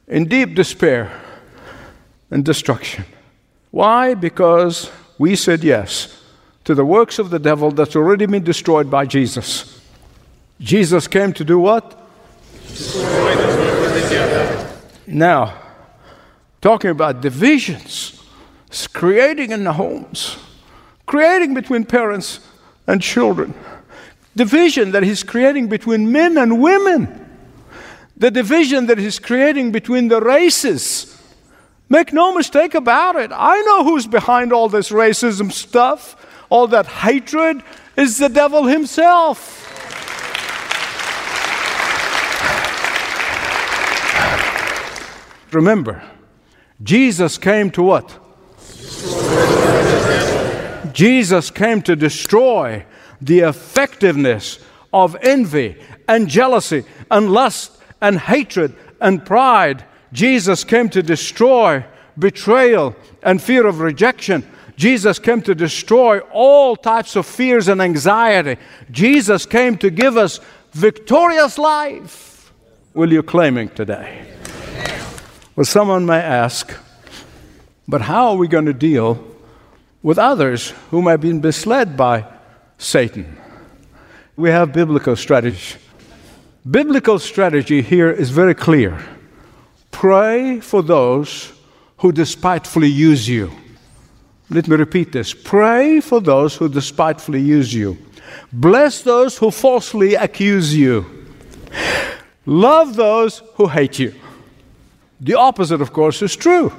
in 0.07 0.27
deep 0.27 0.55
despair 0.55 1.11
and 2.31 2.45
destruction. 2.45 3.05
Why? 3.73 4.15
Because 4.15 4.89
we 5.19 5.35
said 5.35 5.65
yes 5.65 6.23
to 6.63 6.73
the 6.73 6.85
works 6.85 7.19
of 7.19 7.31
the 7.31 7.41
devil 7.41 7.73
that's 7.73 7.97
already 7.97 8.27
been 8.27 8.45
destroyed 8.45 8.89
by 8.89 9.07
Jesus. 9.07 9.81
Jesus 10.61 11.09
came 11.09 11.33
to 11.33 11.45
do 11.45 11.59
what? 11.59 11.99
Now, 15.09 15.62
talking 16.63 16.91
about 16.91 17.21
divisions, 17.21 18.25
it's 18.69 18.87
creating 18.87 19.51
in 19.51 19.65
the 19.65 19.75
homes 19.75 20.39
creating 21.13 21.53
between 21.53 21.85
parents 21.85 22.41
and 22.87 23.03
children, 23.03 23.53
division 24.35 24.93
that 24.93 25.03
He's 25.03 25.23
creating 25.23 25.69
between 25.69 26.11
men 26.11 26.39
and 26.39 26.63
women, 26.63 27.29
the 28.17 28.31
division 28.31 28.87
that 28.87 28.97
He's 28.97 29.19
creating 29.19 29.73
between 29.73 30.09
the 30.09 30.23
races. 30.23 31.21
Make 31.91 32.15
no 32.15 32.35
mistake 32.35 32.75
about 32.75 33.17
it. 33.17 33.31
I 33.31 33.61
know 33.61 33.85
who's 33.85 34.07
behind 34.07 34.55
all 34.55 34.71
this 34.71 34.89
racism 34.89 35.53
stuff, 35.53 36.17
all 36.49 36.67
that 36.69 36.87
hatred 36.87 37.63
is 37.95 38.17
the 38.17 38.31
devil 38.31 38.65
himself. 38.65 39.59
Remember, 45.53 46.03
Jesus 46.83 47.39
came 47.39 47.71
to 47.73 47.83
what? 47.83 48.19
Jesus 50.93 51.51
came 51.51 51.83
to 51.83 51.97
destroy 51.97 52.85
the 53.21 53.41
effectiveness 53.41 54.59
of 54.93 55.17
envy 55.23 55.77
and 56.09 56.29
jealousy 56.29 56.85
and 57.11 57.33
lust 57.33 57.79
and 58.01 58.19
hatred 58.19 58.75
and 59.01 59.25
pride. 59.25 59.85
Jesus 60.13 60.65
came 60.65 60.89
to 60.91 61.03
destroy 61.03 61.85
betrayal 62.19 62.95
and 63.23 63.41
fear 63.41 63.67
of 63.67 63.81
rejection. 63.81 64.47
Jesus 64.77 65.19
came 65.19 65.43
to 65.43 65.55
destroy 65.55 66.19
all 66.33 66.77
types 66.77 67.17
of 67.17 67.27
fears 67.27 67.69
and 67.69 67.81
anxiety. 67.81 68.61
Jesus 68.91 69.47
came 69.47 69.79
to 69.79 69.91
give 69.91 70.17
us 70.17 70.41
victorious 70.73 71.59
life. 71.59 72.53
Will 72.95 73.13
you 73.13 73.23
claiming 73.23 73.69
today? 73.71 74.27
Well, 75.55 75.65
someone 75.65 76.07
may 76.07 76.21
ask, 76.21 76.75
but 77.87 78.03
how 78.03 78.31
are 78.31 78.37
we 78.37 78.49
going 78.49 78.67
to 78.67 78.73
deal 78.73 79.33
with 80.03 80.19
others 80.19 80.71
whom 80.91 81.07
have 81.07 81.21
been 81.21 81.41
misled 81.41 81.97
by 81.97 82.25
Satan. 82.79 83.37
We 84.37 84.51
have 84.51 84.73
biblical 84.73 85.15
strategy. 85.17 85.77
Biblical 86.69 87.19
strategy 87.19 87.83
here 87.83 88.11
is 88.11 88.31
very 88.31 88.55
clear. 88.55 88.99
Pray 89.91 90.61
for 90.61 90.83
those 90.83 91.53
who 91.99 92.13
despitefully 92.13 92.89
use 92.89 93.29
you. 93.29 93.51
Let 94.51 94.69
me 94.69 94.77
repeat 94.77 95.13
this. 95.13 95.33
Pray 95.33 96.01
for 96.01 96.21
those 96.21 96.57
who 96.57 96.69
despitefully 96.69 97.41
use 97.41 97.73
you. 97.73 97.97
Bless 98.53 99.03
those 99.03 99.39
who 99.39 99.51
falsely 99.51 100.15
accuse 100.15 100.75
you. 100.75 101.07
Love 102.45 102.97
those 102.97 103.43
who 103.55 103.69
hate 103.69 103.99
you. 103.99 104.15
The 105.23 105.35
opposite, 105.35 105.81
of 105.81 105.93
course, 105.93 106.21
is 106.21 106.35
true. 106.35 106.73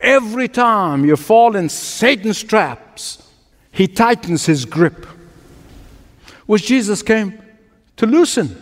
Every 0.00 0.48
time 0.48 1.04
you 1.04 1.16
fall 1.16 1.54
in 1.54 1.68
Satan's 1.68 2.42
traps, 2.42 3.22
he 3.70 3.86
tightens 3.86 4.46
his 4.46 4.64
grip, 4.64 5.06
which 6.46 6.66
Jesus 6.66 7.02
came 7.02 7.40
to 7.96 8.06
loosen. 8.06 8.60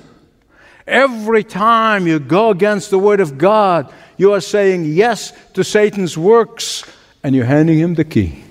Every 0.86 1.42
time 1.42 2.06
you 2.06 2.18
go 2.18 2.50
against 2.50 2.90
the 2.90 2.98
Word 2.98 3.20
of 3.20 3.38
God, 3.38 3.90
you 4.18 4.34
are 4.34 4.40
saying 4.40 4.84
yes 4.84 5.32
to 5.54 5.64
Satan's 5.64 6.18
works 6.18 6.84
and 7.22 7.34
you're 7.34 7.46
handing 7.46 7.78
him 7.78 7.94
the 7.94 8.04
key. 8.04 8.44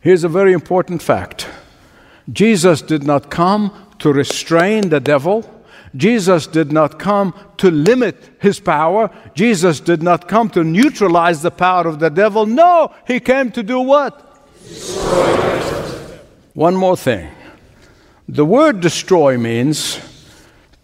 Here's 0.00 0.24
a 0.24 0.28
very 0.28 0.54
important 0.54 1.02
fact 1.02 1.46
Jesus 2.32 2.80
did 2.80 3.04
not 3.04 3.30
come 3.30 3.70
to 3.98 4.12
restrain 4.12 4.88
the 4.88 5.00
devil, 5.00 5.42
Jesus 5.94 6.46
did 6.46 6.72
not 6.72 6.98
come 6.98 7.34
to 7.58 7.70
limit 7.70 8.16
his 8.40 8.58
power. 8.60 9.10
Jesus 9.34 9.80
did 9.80 10.02
not 10.02 10.26
come 10.26 10.48
to 10.50 10.64
neutralize 10.64 11.42
the 11.42 11.50
power 11.50 11.86
of 11.86 11.98
the 11.98 12.10
devil. 12.10 12.46
No, 12.46 12.94
he 13.06 13.20
came 13.20 13.50
to 13.52 13.62
do 13.62 13.80
what? 13.80 14.48
Destroy. 14.66 15.42
One 16.54 16.76
more 16.76 16.96
thing. 16.96 17.30
The 18.28 18.44
word 18.44 18.80
destroy 18.80 19.36
means 19.36 20.00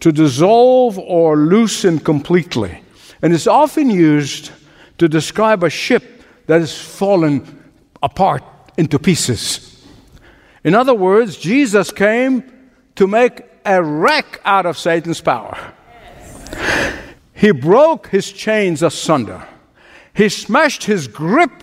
to 0.01 0.12
dissolve 0.12 0.99
or 0.99 1.37
loosen 1.37 1.99
completely. 1.99 2.83
And 3.23 3.33
it's 3.33 3.47
often 3.47 3.90
used 3.90 4.51
to 4.99 5.09
describe 5.09 5.64
a 5.64 5.71
ship 5.71 6.23
that 6.47 6.61
has 6.61 6.77
fallen 6.77 7.62
apart 8.03 8.42
into 8.77 8.99
pieces. 8.99 9.85
In 10.64 10.75
other 10.75 10.94
words, 10.94 11.37
Jesus 11.37 11.90
came 11.90 12.42
to 12.97 13.07
make 13.07 13.42
a 13.69 13.83
wreck 13.83 14.41
out 14.45 14.67
of 14.67 14.79
Satan's 14.79 15.21
power. 15.21 15.75
He 17.35 17.53
broke 17.53 18.09
his 18.09 18.33
chains 18.33 18.83
asunder. 18.83 19.47
He 20.15 20.29
smashed 20.29 20.85
his 20.85 21.07
grip 21.07 21.63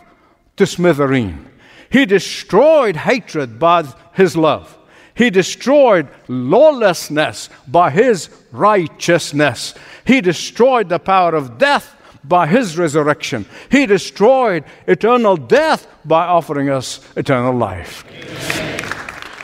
to 0.56 0.64
smithereen. 0.64 1.46
He 1.90 2.06
destroyed 2.06 2.96
hatred 2.96 3.60
by 3.60 3.84
his 4.14 4.38
love. 4.38 4.78
He 5.16 5.30
destroyed 5.30 6.08
lawlessness 6.28 7.50
by 7.68 7.90
his 7.90 8.30
righteousness. 8.52 9.74
He 10.06 10.22
destroyed 10.22 10.90
the 10.90 11.00
power 11.00 11.36
of 11.36 11.58
death 11.58 11.96
by 12.24 12.48
his 12.48 12.78
resurrection. 12.78 13.46
He 13.70 13.86
destroyed 13.86 14.64
eternal 14.88 15.38
death 15.38 15.88
by 16.06 16.26
offering 16.26 16.70
us 16.70 17.00
eternal 17.16 17.54
life. 17.54 18.04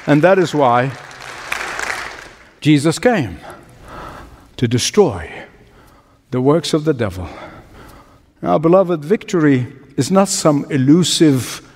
And 0.08 0.21
that 0.21 0.39
is 0.39 0.54
why 0.54 0.91
Jesus 2.62 3.00
came 3.00 3.39
to 4.58 4.67
destroy 4.67 5.45
the 6.30 6.39
works 6.39 6.74
of 6.74 6.86
the 6.86 6.93
devil. 6.93 7.28
Now, 8.41 8.60
beloved, 8.60 9.04
victory 9.04 9.65
is 9.97 10.12
not 10.12 10.30
some 10.30 10.65
elusive, 10.69 11.67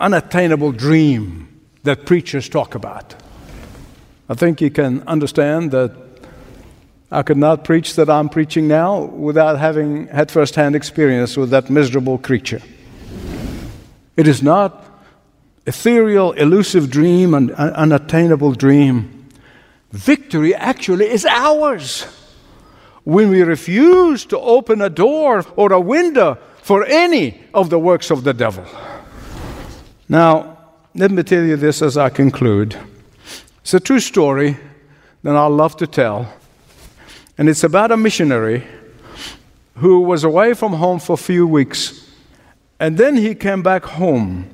unattainable 0.00 0.72
dream 0.72 1.60
that 1.84 2.06
preachers 2.06 2.48
talk 2.48 2.74
about. 2.74 3.14
I 4.28 4.34
think 4.34 4.60
you 4.60 4.70
can 4.70 5.02
understand 5.06 5.70
that 5.70 5.96
I 7.12 7.22
could 7.22 7.36
not 7.36 7.64
preach 7.64 7.94
that 7.94 8.10
I'm 8.10 8.28
preaching 8.28 8.66
now 8.66 9.02
without 9.02 9.58
having 9.58 10.08
had 10.08 10.30
first 10.30 10.56
hand 10.56 10.74
experience 10.74 11.36
with 11.36 11.50
that 11.50 11.70
miserable 11.70 12.18
creature. 12.18 12.62
It 14.16 14.26
is 14.26 14.42
not 14.42 14.84
ethereal, 15.66 16.32
elusive 16.32 16.90
dream, 16.90 17.32
and 17.34 17.52
unattainable 17.52 18.52
dream. 18.52 19.21
Victory 19.92 20.54
actually 20.54 21.10
is 21.10 21.26
ours 21.26 22.06
when 23.04 23.28
we 23.28 23.42
refuse 23.42 24.24
to 24.26 24.38
open 24.38 24.80
a 24.80 24.88
door 24.88 25.44
or 25.54 25.72
a 25.72 25.80
window 25.80 26.38
for 26.62 26.84
any 26.86 27.42
of 27.52 27.68
the 27.68 27.78
works 27.78 28.10
of 28.10 28.24
the 28.24 28.32
devil. 28.32 28.64
Now, 30.08 30.58
let 30.94 31.10
me 31.10 31.22
tell 31.22 31.42
you 31.42 31.56
this 31.56 31.82
as 31.82 31.98
I 31.98 32.08
conclude. 32.08 32.76
It's 33.60 33.74
a 33.74 33.80
true 33.80 34.00
story 34.00 34.56
that 35.22 35.36
I 35.36 35.46
love 35.46 35.76
to 35.78 35.86
tell. 35.86 36.32
And 37.36 37.48
it's 37.48 37.64
about 37.64 37.92
a 37.92 37.96
missionary 37.96 38.66
who 39.76 40.00
was 40.00 40.24
away 40.24 40.54
from 40.54 40.74
home 40.74 41.00
for 41.00 41.14
a 41.14 41.16
few 41.18 41.46
weeks. 41.46 42.08
And 42.78 42.96
then 42.96 43.16
he 43.16 43.34
came 43.34 43.62
back 43.62 43.84
home. 43.84 44.48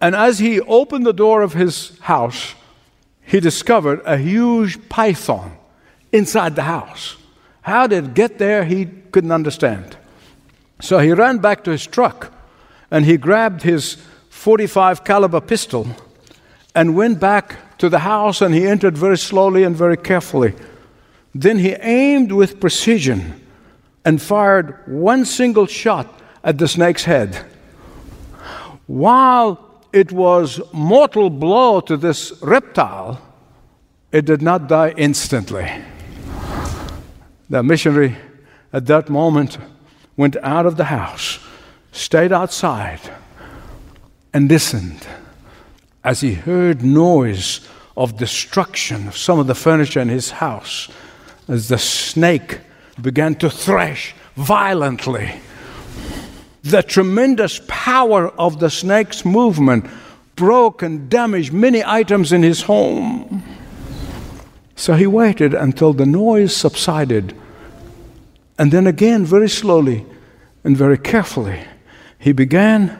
And 0.00 0.14
as 0.14 0.38
he 0.38 0.60
opened 0.60 1.06
the 1.06 1.12
door 1.12 1.42
of 1.42 1.54
his 1.54 1.98
house, 2.00 2.54
he 3.26 3.40
discovered 3.40 4.00
a 4.04 4.16
huge 4.16 4.88
python 4.88 5.58
inside 6.12 6.54
the 6.54 6.62
house. 6.62 7.16
How 7.62 7.88
did 7.88 8.04
it 8.04 8.14
get 8.14 8.38
there? 8.38 8.64
He 8.64 8.86
couldn't 8.86 9.32
understand. 9.32 9.96
So 10.80 11.00
he 11.00 11.12
ran 11.12 11.38
back 11.38 11.64
to 11.64 11.72
his 11.72 11.86
truck 11.86 12.32
and 12.90 13.04
he 13.04 13.16
grabbed 13.16 13.62
his 13.62 13.96
45 14.30 15.02
caliber 15.02 15.40
pistol 15.40 15.88
and 16.74 16.94
went 16.94 17.18
back 17.18 17.78
to 17.78 17.88
the 17.88 17.98
house 17.98 18.40
and 18.40 18.54
he 18.54 18.66
entered 18.66 18.96
very 18.96 19.18
slowly 19.18 19.64
and 19.64 19.74
very 19.74 19.96
carefully. 19.96 20.54
Then 21.34 21.58
he 21.58 21.72
aimed 21.80 22.30
with 22.30 22.60
precision 22.60 23.40
and 24.04 24.22
fired 24.22 24.86
one 24.86 25.24
single 25.24 25.66
shot 25.66 26.20
at 26.44 26.58
the 26.58 26.68
snake's 26.68 27.04
head. 27.04 27.44
While 28.86 29.65
it 29.96 30.12
was 30.12 30.60
mortal 30.74 31.30
blow 31.30 31.80
to 31.80 31.96
this 31.96 32.30
reptile, 32.42 33.18
it 34.12 34.26
did 34.26 34.42
not 34.42 34.68
die 34.68 34.92
instantly. 34.98 35.66
The 37.48 37.62
missionary 37.62 38.14
at 38.74 38.84
that 38.86 39.08
moment 39.08 39.56
went 40.18 40.36
out 40.42 40.66
of 40.66 40.76
the 40.76 40.84
house, 40.84 41.38
stayed 41.92 42.30
outside, 42.30 43.00
and 44.34 44.50
listened 44.50 45.06
as 46.04 46.20
he 46.20 46.34
heard 46.34 46.82
noise 46.82 47.66
of 47.96 48.18
destruction 48.18 49.08
of 49.08 49.16
some 49.16 49.38
of 49.38 49.46
the 49.46 49.54
furniture 49.54 50.00
in 50.00 50.10
his 50.10 50.30
house 50.30 50.90
as 51.48 51.68
the 51.68 51.78
snake 51.78 52.60
began 53.00 53.34
to 53.36 53.48
thrash 53.48 54.14
violently. 54.34 55.40
The 56.66 56.82
tremendous 56.82 57.60
power 57.68 58.28
of 58.30 58.58
the 58.58 58.70
snake's 58.70 59.24
movement 59.24 59.86
broke 60.34 60.82
and 60.82 61.08
damaged 61.08 61.52
many 61.52 61.84
items 61.84 62.32
in 62.32 62.42
his 62.42 62.62
home. 62.62 63.44
So 64.74 64.94
he 64.94 65.06
waited 65.06 65.54
until 65.54 65.92
the 65.92 66.06
noise 66.06 66.56
subsided. 66.56 67.36
And 68.58 68.72
then 68.72 68.88
again, 68.88 69.24
very 69.24 69.48
slowly 69.48 70.04
and 70.64 70.76
very 70.76 70.98
carefully, 70.98 71.60
he 72.18 72.32
began 72.32 72.98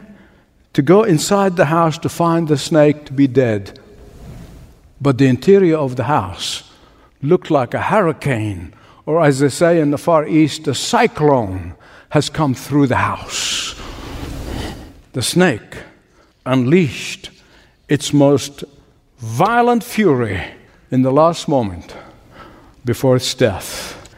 to 0.73 0.81
go 0.81 1.03
inside 1.03 1.57
the 1.57 1.65
house 1.65 1.99
to 1.99 2.09
find 2.09 2.47
the 2.47 2.57
snake 2.57 3.05
to 3.07 3.13
be 3.13 3.27
dead. 3.27 3.81
But 5.01 5.19
the 5.19 5.27
interior 5.27 5.77
of 5.77 5.97
the 5.97 6.05
house 6.05 6.71
looked 7.21 7.51
like 7.51 7.75
a 7.75 7.83
hurricane, 7.83 8.75
or 9.07 9.25
as 9.25 9.41
they 9.41 9.49
say 9.49 9.81
in 9.81 9.91
the 9.91 9.99
Far 9.99 10.25
East, 10.25 10.69
a 10.69 10.75
cyclone 10.75 11.75
has 12.11 12.31
come 12.31 12.55
through 12.55 12.87
the 12.87 12.97
house. 12.97 13.56
The 15.17 15.23
snake 15.23 15.79
unleashed 16.45 17.31
its 17.89 18.13
most 18.13 18.65
violent 19.17 19.83
fury 19.83 20.45
in 20.91 21.01
the 21.01 21.11
last 21.11 21.49
moment 21.49 21.97
before 22.85 23.17
its 23.17 23.33
death. 23.33 24.11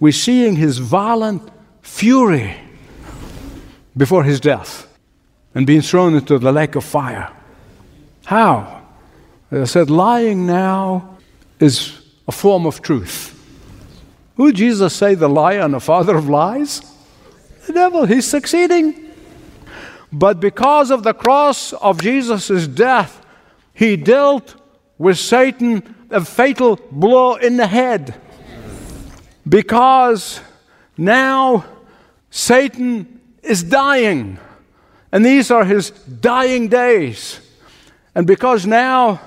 We're 0.00 0.10
seeing 0.10 0.56
his 0.56 0.78
violent 0.78 1.48
fury 1.82 2.56
before 3.96 4.24
his 4.24 4.40
death 4.40 4.88
and 5.54 5.68
being 5.68 5.82
thrown 5.82 6.16
into 6.16 6.36
the 6.40 6.50
lake 6.50 6.74
of 6.74 6.82
fire. 6.82 7.30
How? 8.24 8.82
As 9.52 9.60
I 9.60 9.72
said, 9.72 9.88
lying 9.88 10.48
now 10.48 11.16
is 11.60 11.96
a 12.26 12.32
form 12.32 12.66
of 12.66 12.82
truth. 12.82 13.40
Who 14.34 14.46
did 14.46 14.56
Jesus 14.56 14.96
say 14.96 15.14
the 15.14 15.28
liar 15.28 15.60
and 15.60 15.74
the 15.74 15.78
father 15.78 16.16
of 16.16 16.28
lies? 16.28 16.80
The 17.68 17.72
devil. 17.72 18.04
He's 18.04 18.26
succeeding. 18.26 19.09
But 20.12 20.40
because 20.40 20.90
of 20.90 21.02
the 21.02 21.14
cross 21.14 21.72
of 21.72 22.00
Jesus' 22.00 22.66
death, 22.66 23.24
he 23.72 23.96
dealt 23.96 24.56
with 24.98 25.18
Satan 25.18 25.94
a 26.10 26.24
fatal 26.24 26.78
blow 26.90 27.36
in 27.36 27.56
the 27.56 27.66
head. 27.66 28.20
Because 29.48 30.40
now 30.96 31.64
Satan 32.30 33.20
is 33.42 33.62
dying. 33.62 34.38
And 35.12 35.24
these 35.24 35.50
are 35.50 35.64
his 35.64 35.90
dying 35.90 36.68
days. 36.68 37.40
And 38.14 38.26
because 38.26 38.66
now 38.66 39.20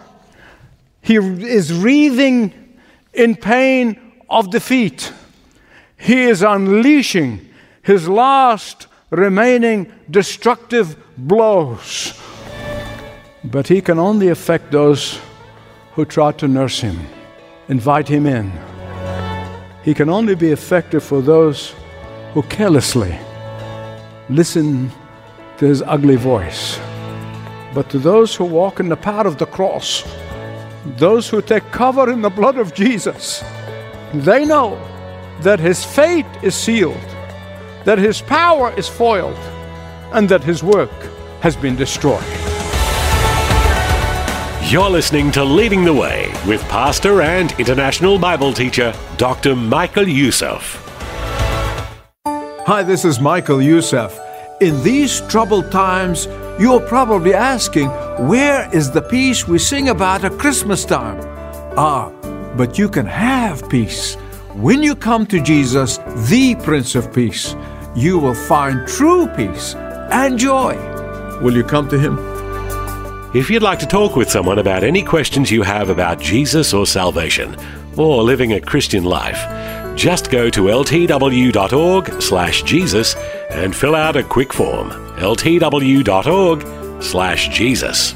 he 1.02 1.16
is 1.16 1.74
wreathing 1.74 2.54
in 3.14 3.36
pain 3.36 4.00
of 4.30 4.52
defeat, 4.52 5.12
he 5.98 6.24
is 6.24 6.42
unleashing 6.42 7.50
his 7.82 8.08
last 8.08 8.88
remaining 9.14 9.92
destructive 10.10 10.98
blows. 11.18 12.20
But 13.44 13.68
he 13.68 13.82
can 13.82 14.00
only 14.00 14.30
affect 14.30 14.72
those 14.72 15.20
who 15.94 16.06
try 16.06 16.32
to 16.34 16.48
nurse 16.48 16.80
him, 16.82 17.00
invite 17.68 18.08
him 18.08 18.26
in. 18.26 18.52
He 19.84 19.94
can 19.94 20.10
only 20.10 20.36
be 20.36 20.52
effective 20.52 21.04
for 21.04 21.22
those 21.22 21.76
who 22.34 22.42
carelessly 22.44 23.18
listen 24.30 24.90
to 25.58 25.66
his 25.66 25.84
ugly 25.84 26.16
voice. 26.16 26.80
But 27.74 27.90
to 27.90 28.00
those 28.00 28.36
who 28.36 28.46
walk 28.46 28.80
in 28.80 28.90
the 28.90 28.96
path 28.96 29.26
of 29.26 29.38
the 29.38 29.46
cross, 29.46 30.04
those 30.98 31.30
who 31.30 31.42
take 31.42 31.64
cover 31.72 32.10
in 32.12 32.22
the 32.22 32.30
blood 32.30 32.58
of 32.58 32.74
Jesus, 32.74 33.44
they 34.14 34.46
know 34.46 34.78
that 35.42 35.60
his 35.60 35.84
fate 35.84 36.26
is 36.42 36.56
sealed, 36.56 37.13
that 37.86 37.98
his 37.98 38.22
power 38.22 38.74
is 38.78 38.88
foiled, 38.88 39.38
and 40.14 40.30
that 40.30 40.44
his 40.44 40.64
work 40.64 40.92
has 41.42 41.56
been 41.56 41.76
destroyed. 41.76 42.24
You're 44.72 44.90
listening 44.90 45.32
to 45.34 45.44
Leading 45.44 45.84
the 45.84 45.94
Way 45.94 46.32
with 46.48 46.62
pastor 46.64 47.22
and 47.22 47.52
international 47.60 48.18
Bible 48.18 48.54
teacher 48.54 48.94
Dr. 49.18 49.56
Michael 49.56 50.08
Youssef. 50.08 50.80
Hi, 52.26 52.82
this 52.82 53.04
is 53.04 53.20
Michael 53.20 53.62
Youssef. 53.62 54.18
In 54.62 54.82
these 54.84 55.20
troubled 55.28 55.70
times, 55.70 56.28
you're 56.60 56.80
probably 56.88 57.34
asking, 57.34 57.90
where 58.28 58.74
is 58.74 58.90
the 58.90 59.02
peace 59.02 59.48
we 59.48 59.60
sing 59.60 59.90
about 59.90 60.24
at 60.24 60.40
Christmas 60.40 60.86
time? 60.86 61.20
Ah, 61.78 62.10
but 62.56 62.78
you 62.78 62.88
can 62.88 63.06
have 63.06 63.68
peace. 63.68 64.16
When 64.54 64.82
you 64.82 64.96
come 64.96 65.26
to 65.28 65.42
Jesus, 65.42 65.98
the 66.30 66.56
Prince 66.64 66.96
of 66.96 67.14
Peace, 67.14 67.56
you 67.96 68.18
will 68.18 68.34
find 68.34 68.88
true 68.88 69.28
peace 69.28 69.76
and 70.12 70.38
joy. 70.38 70.76
Will 71.42 71.56
you 71.56 71.64
come 71.64 71.88
to 71.90 72.00
Him? 72.00 72.18
If 73.36 73.50
you'd 73.50 73.64
like 73.64 73.80
to 73.80 73.88
talk 73.88 74.16
with 74.16 74.30
someone 74.30 74.60
about 74.60 74.84
any 74.84 75.04
questions 75.04 75.52
you 75.52 75.64
have 75.64 75.90
about 75.90 76.20
Jesus 76.20 76.74
or 76.74 76.86
salvation, 76.86 77.58
or 77.98 78.24
living 78.24 78.54
a 78.54 78.62
Christian 78.62 79.04
life, 79.04 79.38
just 79.96 80.32
go 80.32 80.50
to 80.50 80.62
ltw.org 80.62 82.22
slash 82.22 82.64
Jesus 82.64 83.16
and 83.50 83.76
fill 83.76 83.96
out 83.96 84.16
a 84.16 84.24
quick 84.24 84.54
form. 84.54 84.90
ltw.org 85.18 87.04
slash 87.04 87.50
Jesus. 87.50 88.16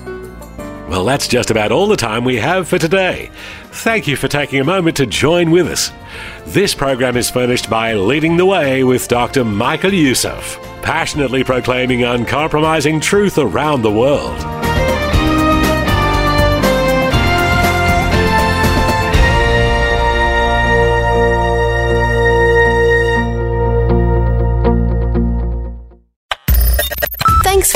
Well, 0.87 1.03
that's 1.03 1.27
just 1.27 1.51
about 1.51 1.73
all 1.73 1.87
the 1.87 1.97
time 1.97 2.23
we 2.23 2.37
have 2.37 2.67
for 2.67 2.77
today. 2.77 3.29
Thank 3.65 4.07
you 4.07 4.15
for 4.15 4.29
taking 4.29 4.61
a 4.61 4.63
moment 4.63 4.95
to 4.97 5.05
join 5.05 5.51
with 5.51 5.67
us. 5.67 5.91
This 6.45 6.73
program 6.73 7.17
is 7.17 7.29
furnished 7.29 7.69
by 7.69 7.93
Leading 7.93 8.37
the 8.37 8.45
Way 8.45 8.85
with 8.85 9.09
Dr. 9.09 9.43
Michael 9.43 9.93
Youssef, 9.93 10.57
passionately 10.81 11.43
proclaiming 11.43 12.05
uncompromising 12.05 13.01
truth 13.01 13.37
around 13.37 13.81
the 13.81 13.91
world. 13.91 14.56